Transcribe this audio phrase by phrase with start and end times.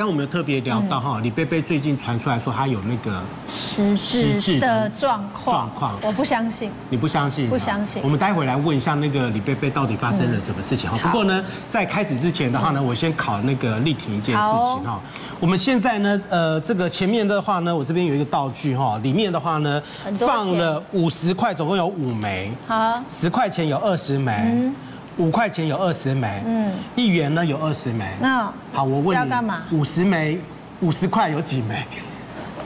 [0.00, 3.94] 刚我们有特别聊到哈，李贝贝最近传出来说他有那个失
[4.40, 7.50] 智的状况，状况，我不相信，你不相信？
[7.50, 8.02] 不相信。
[8.02, 10.96] 我们待会来问一下那个李贝贝到底发生了什么事情哈。
[10.96, 14.98] 不过呢，在开始之前的话呢，我先考那个立婷一件事情哈。
[15.38, 19.82] 我们现在呢，呃，这个前面的话呢，我这边有一个道具哈，里面的话呢，
[20.18, 24.72] 放了五十块，总共有五枚，好，十块钱有二十枚。
[25.16, 28.06] 五块钱有二十枚，嗯，一元呢有二十枚。
[28.20, 29.62] 那好，我问你，要干嘛？
[29.70, 30.40] 五十枚，
[30.80, 31.84] 五十块有几枚？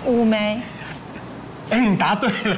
[0.06, 0.60] 五枚。
[1.70, 2.56] 哎，你答对了，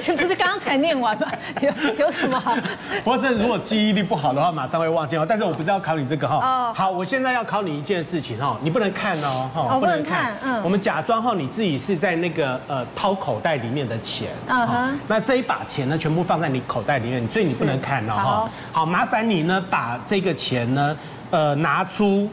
[0.00, 1.26] 这 不是刚才念完吗？
[1.60, 2.54] 有有什么好？
[3.02, 5.26] 不过这如果记忆力不好的话，马上会忘记哦。
[5.28, 6.36] 但是我不是要考你这个哈。
[6.36, 6.72] 哦。
[6.74, 10.34] 好，我现在要考你一件事情哈，你不能看哦，哈，不能看。
[10.42, 10.62] 嗯。
[10.62, 14.28] 我们假装哈，你自己是在那个呃掏口袋里面的钱。
[14.46, 14.98] 嗯哼。
[15.08, 18.14] 那这一把钱呢，全部放在你口袋里面，所以你不能看哦。
[18.14, 18.50] 好。
[18.72, 20.96] 好，麻烦你呢，把这个钱呢，
[21.30, 22.30] 呃，拿出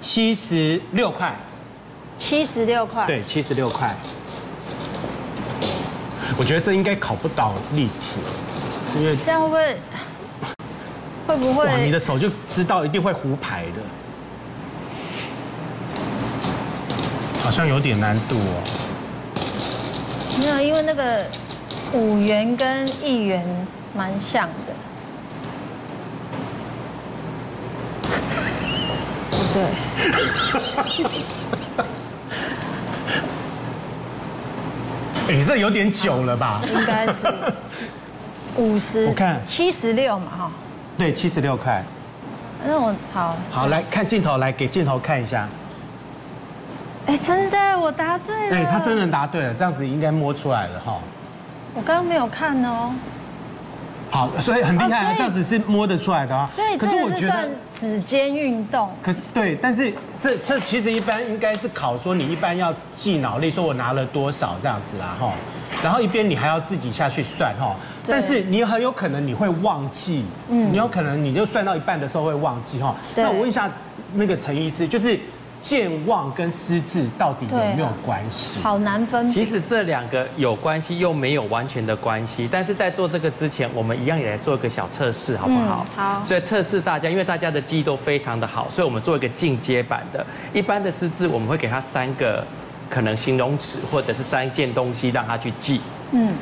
[0.00, 1.32] 七十六块。
[2.18, 3.06] 七十六块。
[3.06, 3.94] 对，七十六块。
[6.38, 8.20] 我觉得这应该考不到立体，
[8.96, 9.76] 因为这样会不会
[11.26, 11.66] 会不会？
[11.66, 13.82] 哇，你的手就知道一定会胡牌的，
[17.42, 18.62] 好像有点难度哦。
[20.38, 21.26] 没有，因为那个
[21.92, 23.44] 五元跟一元
[23.92, 24.52] 蛮像的。
[29.52, 29.64] 对。
[35.28, 36.60] 你这有点久了吧？
[36.66, 37.12] 应该是
[38.56, 40.50] 五十，我看七十六嘛，哈。
[40.96, 41.84] 对，七十六块。
[42.66, 43.36] 那我好。
[43.50, 45.48] 好，来看镜头，来给镜头看一下。
[47.06, 48.56] 哎，真的，我答对了。
[48.56, 50.98] 哎，他真的答对了，这样子应该摸出来了哈。
[51.74, 52.92] 我刚刚没有看哦。
[54.10, 56.48] 好，所以很厉害啊，这样子是摸得出来的啊。
[56.54, 58.90] 所以，可是我觉得指尖运动。
[59.02, 65.32] 可是对，但是这这其实一般应该是考说你一般要记脑力，说我拿了多少这样子啦哈。
[65.82, 67.76] 然后一边你还要自己下去算哈。
[68.06, 72.94] 但是你很有可能你会忘记，嗯，你有可能你就算到一半的时候会忘记哈。
[73.14, 73.70] 那我问一下
[74.14, 75.18] 那个陈医师，就是。
[75.60, 78.60] 健忘跟失智到底有没有关系？
[78.62, 79.26] 好难分。
[79.26, 82.48] 其实这两个有关系，又没有完全的关系。
[82.50, 85.86] 但是在做这个之前，我们一样也来做一个小测试，好不好？
[85.96, 86.24] 好。
[86.24, 90.24] 所以测试大家，因为大家的记忆都非常的好，所以我们做一个进阶版的。
[90.52, 92.44] 一般的失智，我们会给他三个
[92.88, 95.80] 可能形容词，或者是三件东西让他去记。
[96.12, 96.34] 嗯。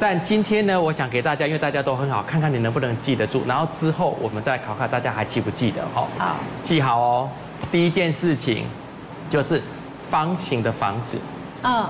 [0.00, 3.44] 但今天呢，我想给大家，因为大家都很好，看看你能不能记得住。
[3.46, 5.80] 然后之后我们再考考大家还记不记得？
[5.94, 6.08] 好。
[6.18, 6.36] 好。
[6.62, 7.28] 记好哦。
[7.70, 8.66] 第一件事情
[9.30, 9.62] 就是
[10.10, 11.18] 方形的房子，
[11.62, 11.86] 嗯，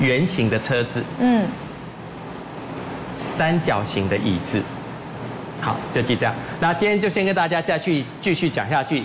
[0.00, 1.46] 圆形的车子，嗯，
[3.16, 4.62] 三角形的椅子，
[5.60, 6.34] 好，就记这样。
[6.60, 9.04] 那今天就先跟大家再去继续讲下去。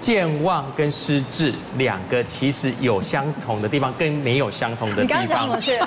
[0.00, 5.22] 健忘跟失智两个其实有相同的地方，跟没有相同的地方。
[5.22, 5.78] 你刚刚讲我去，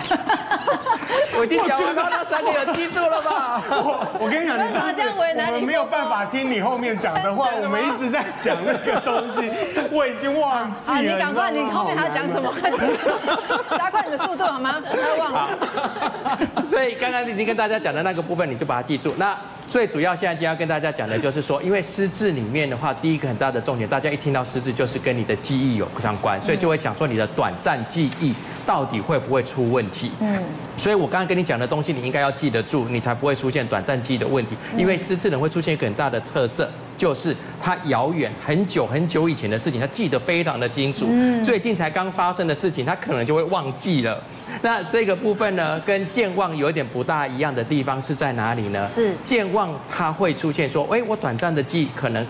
[1.39, 3.61] 我已经讲完了，那三个有记住了吧？
[3.69, 5.51] 我我跟你讲，你这样为难你？
[5.53, 9.51] 我们没有办法听你后面讲的话，我们一直在想那个东西，
[9.91, 11.01] 我已经忘记了。
[11.01, 12.53] 你赶快，你后面还要讲什么？
[12.59, 12.81] 快点，
[13.77, 14.81] 加快你的速度好吗？
[14.91, 15.49] 不要忘了。
[16.65, 19.13] 所以刚刚已经跟大家讲的那个部分，你就把它记住。
[19.17, 19.35] 那
[19.67, 28.33] 最主要现在今天要跟大家讲的就是说，因为失智里面的话，第一个很大的重点，大家一听到失智就是跟你的记忆有相关，所以就会讲说你的短暂记忆
[28.67, 30.11] 到底会不会出问题。
[30.19, 30.43] 嗯，
[30.75, 34.57] 所以我刚刚跟你讲的东西，你应该要记得住，你才不会出现短暂记忆的问题。
[34.77, 41.07] 因为失智人会出现一个很大的特色，就是他遥远很久很久以前的事情，他记得非常的清楚。
[41.09, 44.21] 嗯，最近才刚发生的事情，他可能就会忘记了。
[44.61, 48.85] 那这个部分呢，跟健忘有一点不大一样的地方是在哪里呢？
[48.87, 52.25] 是健忘，它会出现说，哎，我短暂的记忆可能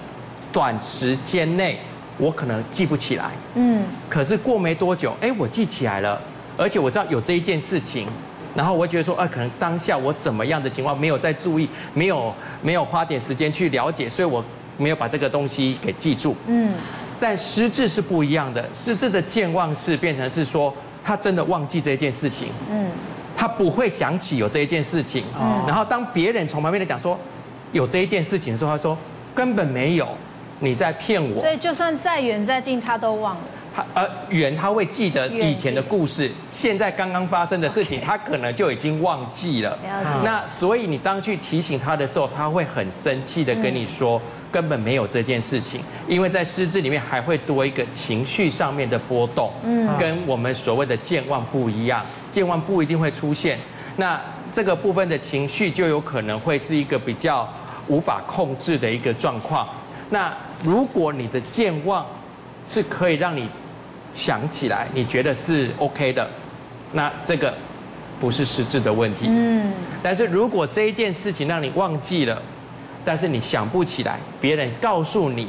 [0.52, 1.80] 短时间内
[2.18, 6.22] 我可能记不起来，嗯，可是过没多久，哎，我记起来了，
[6.58, 8.08] 而且我知道有这一件事情，
[8.56, 14.44] 然后我会觉得说，啊，可能当下我怎么样的情况没有在注意，没有没有花点时间去了解，所以我
[14.78, 16.74] 没有把这个东西给记住，嗯，
[17.20, 20.74] 但失智是不一样的，失智的健忘是变成是说。
[21.04, 22.86] 他真的忘记这件事情，嗯，
[23.34, 27.18] 他不会想起有这一件事情，嗯，然后当别人从旁边来讲说
[27.72, 28.98] 有这一件事情的时候，他说
[29.34, 30.06] 根本没有，
[30.60, 31.42] 你在骗我。
[31.42, 33.42] 所以就算再远再近，他都忘了。
[33.76, 39.78] 他呃远他会记得以前的故事，现在刚刚发生的事情，他可能就已经忘记了。
[40.24, 44.22] 那所以你当去提醒他的时候，他会很生气的跟你说。
[44.50, 53.60] 根本没有这件事情，因为在失智里面还会多一个情绪上面的波动，嗯，跟我们所谓的健忘不一样，健忘不一定会出现，
[53.98, 54.20] 那
[54.50, 57.48] 这个部分的情绪就有可能会是一个比较
[57.88, 59.68] 无法控制的一个状况。
[60.10, 62.06] 那如果你的健忘
[62.66, 63.50] 是可以让你
[64.14, 66.30] 想起来，你觉得是 OK 的，
[66.92, 67.54] 那这个
[68.20, 69.28] 不是实质的问题。
[69.30, 69.74] 嗯。
[70.02, 72.42] 但是如果这一件事情让你忘记了，
[73.04, 75.48] 但是你想不起来，别人告诉你。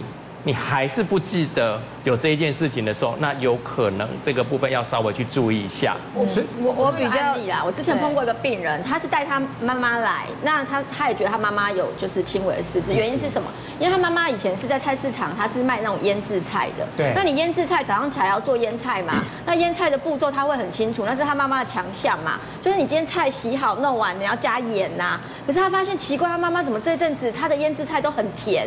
[0.49, 5.95] 你还是不记得有这一件事情的时候，那有可能这个部分要稍微去注意一下。
[6.15, 6.25] 我
[6.62, 13.50] 我我比较案例啊，我之前碰过一个病人，他是带他妈妈来，那他他也觉得他妈妈有就是轻微的失智，原因是什么？
[13.79, 16.89] 因为他妈妈以前是在菜市场，他是卖那种腌制菜的。
[16.97, 17.12] 对。
[17.15, 19.23] 那你腌制菜早上起来要做腌菜嘛？
[19.44, 22.41] 那腌菜的步骤他会很清楚，那是他妈妈的强项嘛？
[22.62, 25.21] 就是你今天菜洗好弄完，你要加盐呐。
[25.47, 28.67] 可是他发现奇怪，他妈妈怎么这阵子他的腌制菜都很甜？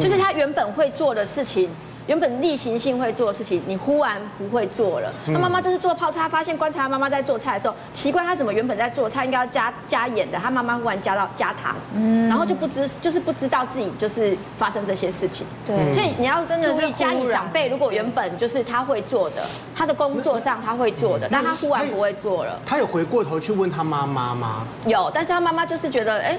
[0.00, 1.68] 就是他原本会做的事情，
[2.06, 5.12] 原本例行性会做的事情，你忽然不会做了。
[5.26, 15.46] 他妈妈就是做泡菜，发现观察他妈妈在做菜的时候，奇怪他怎么原本在做菜应该要加加盐的，他妈妈忽然加到加糖，嗯，然后就不知就是不知道自己就是发生这些事情。
[15.64, 22.58] 对，所以你要真的注意家里长辈，如果原本就是他会做的，他的工作上他会做的，但他忽然不会做了。
[22.66, 24.66] 他有回过头去问他妈妈吗？
[24.86, 26.38] 有，但是他妈妈就是觉得哎。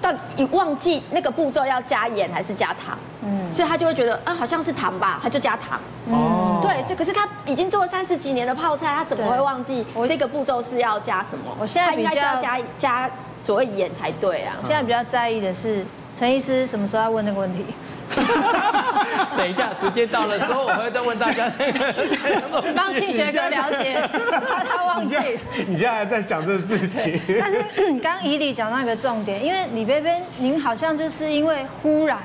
[0.00, 5.80] 到你忘记那个步骤要加盐还是加糖，嗯，所以他就会觉得啊，好像是糖吧，他就加糖。
[6.10, 11.54] 哦，对，是，可是他已经做了三十几年的泡菜，他怎么会忘记这个步骤是要加什么？
[11.58, 13.10] 我现在应该是要加加
[13.42, 14.56] 所谓盐才对啊。
[14.62, 15.84] 我现在比较在意的是
[16.18, 17.64] 陈医师什么时候要问那个问题。
[19.36, 21.94] 等一下，时间到了之后，我会再问大家那个。
[22.74, 24.00] 帮庆学哥了解，
[24.48, 25.16] 怕他忘记。
[25.66, 27.20] 你现在还在想这个事情？
[27.38, 27.62] 但是
[28.02, 32.18] 刚刚以里讲那个重点，因为李贝贝您好像就是因为忽然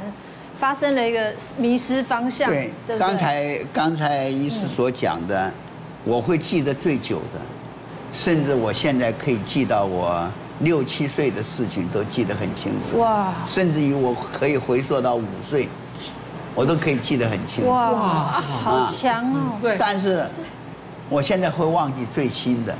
[0.59, 2.49] 发生了一个迷失方向。
[2.49, 5.51] 对，刚才刚才医师所讲的，
[6.03, 7.39] 我会记得最久的，
[8.11, 10.27] 甚至我现在可以记到我。
[10.59, 13.33] 六七岁的事情都记得很清楚，哇！
[13.45, 15.67] 甚至于我可以回溯到五岁，
[16.55, 17.69] 我都可以记得很清楚。
[17.69, 18.31] 哇，
[18.63, 19.59] 好强哦！
[19.61, 20.25] 对，但是
[21.09, 22.73] 我现在会忘记最新的。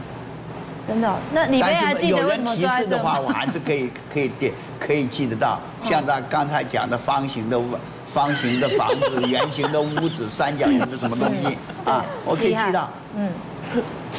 [0.87, 1.13] 真的？
[1.33, 5.59] 那你们还记得有人提示的话，我还是可以可以点可以记得到。
[5.83, 7.59] 像他刚才讲的方形的
[8.05, 12.89] 方形的房子、圆形的屋子、三角形的什么东西 啊，我可以记到。
[13.17, 13.29] 嗯，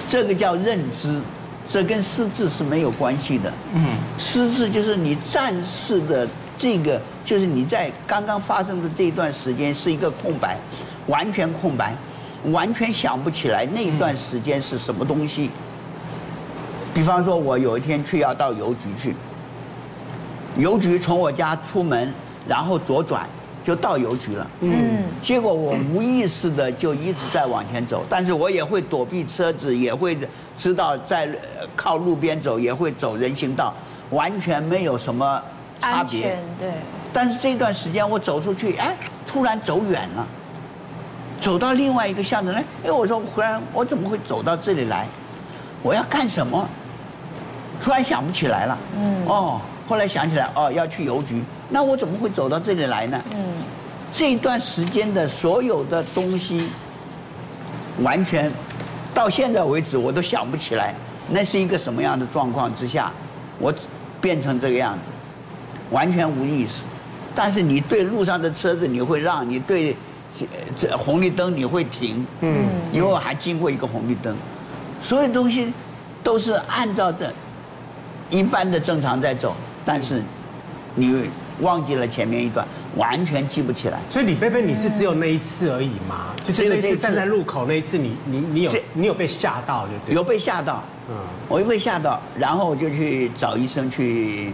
[0.08, 1.18] 这个叫认知。
[1.68, 3.52] 这跟失智是没有关系的。
[3.74, 10.56] 嗯，失智就是你暂时的这个，就是你在刚刚发生的这一段时间是一个空白，
[11.06, 11.94] 完全空白，
[12.46, 15.50] 完全想不起来那一段时间是什么东西。
[16.94, 19.14] 比方说，我有一天去要到邮局去，
[20.56, 22.12] 邮局从我家出门，
[22.48, 23.28] 然后左转。
[23.66, 30.16] 就到邮局了，嗯，结果我无意识的就一直在往前走，但是我也会躲避车子，也会
[30.56, 31.28] 知道在
[31.74, 33.74] 靠路边走，也会走人行道，
[34.10, 35.42] 完全没有什么
[35.80, 36.70] 差别，对。
[37.12, 38.96] 但是这段时间我走出去，哎，
[39.26, 40.24] 突然走远了，
[41.40, 45.08] 走到另外一个巷子来，哎，我说忽然我怎么会走到这里来？
[45.82, 46.68] 我要干什么？
[47.82, 49.60] 突然想不起来了，嗯，哦。
[49.86, 51.40] 后来想起来，哦，要去邮局，
[51.70, 53.22] 那我怎么会走到这里来呢？
[53.32, 53.38] 嗯，
[54.10, 56.68] 这段时间的所有的东西，
[58.02, 58.50] 完全
[59.14, 60.92] 到现在为止我都想不起来，
[61.30, 63.12] 那是一个什么样的状况之下，
[63.60, 63.72] 我
[64.20, 64.98] 变成这个样子，
[65.90, 66.82] 完全无意识。
[67.32, 69.96] 但是你对路上的车子你会让，你对
[70.74, 74.36] 这红绿灯你会停，嗯，因为我还经过一个红绿灯，
[75.00, 75.72] 所有东西
[76.24, 77.32] 都是按照这
[78.30, 79.54] 一般的正常在走。
[79.86, 80.20] 但是，
[80.96, 82.66] 你忘记了前面一段，
[82.96, 84.00] 完全记不起来。
[84.10, 86.34] 所以李贝贝，你是只有那一次而已吗？
[86.44, 90.12] 就是那一次站在路口那一次，你你你有你有被吓到，对？
[90.12, 91.14] 有被吓到，嗯，
[91.48, 94.52] 我又被吓到，然后我就去找医生去，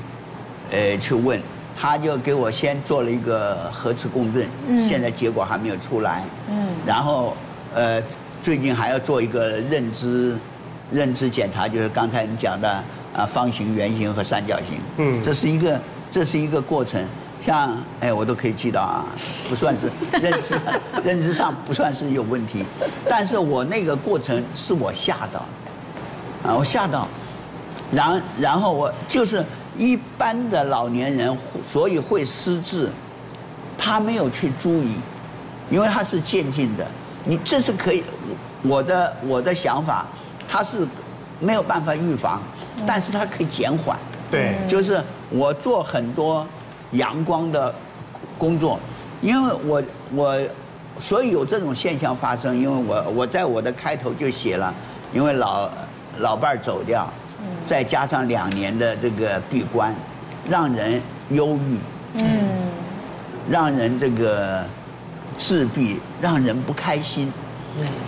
[0.71, 1.41] 呃，去问，
[1.81, 7.35] 他就给我先做了一个核磁共振，嗯，现在结果还没有出来，嗯，然后
[7.75, 8.03] 呃，
[8.43, 10.37] 最近还要做一个认知
[10.93, 12.85] 认知检查，就是刚才你讲的。
[13.15, 17.05] 啊，方形、圆形和三角形，嗯，这是一个，这是一个过程。
[17.45, 19.05] 像，哎，我都可以记到啊，
[19.49, 19.91] 不算是
[20.21, 20.57] 认知，
[21.03, 22.65] 认知上不算是有问题。
[23.09, 25.41] 但是我那个过程是我吓到，
[26.49, 27.09] 啊，我吓到，
[27.91, 29.45] 然然后我就是
[29.77, 32.89] 一般的老年人，所以会失智，
[33.77, 34.95] 他没有去注意，
[35.69, 36.87] 因为他是渐进的。
[37.25, 38.05] 你这是可以，
[38.63, 40.07] 我的我的想法，
[40.49, 40.87] 他是
[41.43, 42.41] 没有办法预防。
[42.87, 43.97] 但是它可以减缓，
[44.31, 46.47] 对，就是我做很多
[46.93, 47.73] 阳光的
[48.39, 48.81] 工作，
[49.21, 49.83] 因为我
[50.15, 50.41] 我
[50.99, 54.75] 所以有这种现象发生，因为我我在我的开头就写了，
[55.13, 55.71] 因为老
[56.19, 57.09] 老伴儿走掉，
[57.67, 59.95] 再加上两年的这个闭关，
[60.49, 61.79] 让人忧郁，
[62.15, 62.49] 嗯，
[63.49, 64.65] 让人这个
[65.37, 67.33] 自闭，让人不开心，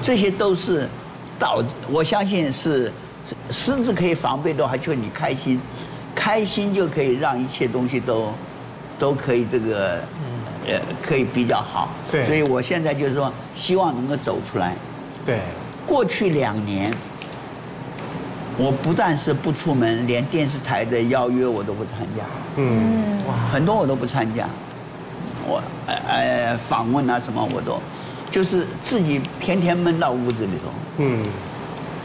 [0.03, 0.89] 这些都是
[1.39, 2.91] 导致我相信是
[3.51, 5.61] 失智可以防备的话，就你开心，
[6.15, 8.33] 开心就可以让一切东西都
[8.99, 10.01] 都可以这个
[10.67, 11.89] 呃可以比较好。
[12.11, 14.75] 对，所以我现在就是说，希望能够走出来。
[15.25, 15.41] 对，
[15.87, 16.93] 过去两年，
[18.59, 22.25] 我不但是不出门，连电视台的邀约我都不参加。
[22.57, 24.47] 嗯，哇，很多我都不参加。
[25.47, 27.81] 我呃呃访问啊什么我都，
[28.31, 30.73] 就是自己天天闷到屋子里头。
[30.99, 31.27] 嗯，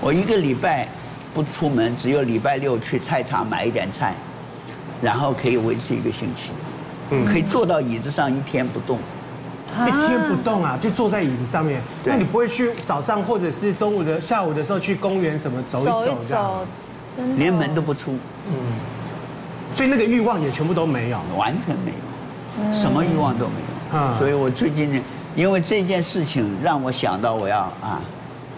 [0.01, 0.87] 我一个礼拜
[1.33, 4.15] 不出门，只有礼拜六去菜场买一点菜，
[5.01, 6.51] 然后可以维持一个星期。
[7.11, 8.99] 嗯，可以坐到椅子上一天不动。
[9.85, 11.79] 一天不动啊，就坐在椅子上面。
[12.03, 16.65] 那你不会去早上或者是中午的下午的时候去公园什么走一走这样？
[17.37, 18.17] 连门都不出。
[18.47, 18.53] 嗯，
[19.75, 22.73] 所以那个欲望也全部都没有，完全没有。
[22.73, 23.53] 什么欲望都没
[23.93, 24.99] 有，所以我最近呢，
[25.35, 28.01] 因为这件事情让我想到我要啊，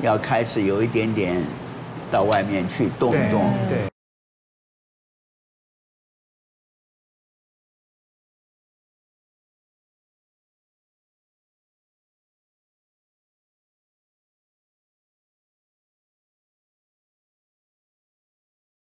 [0.01, 1.35] 要开始有一点点
[2.11, 3.90] 到外面去动一动，对，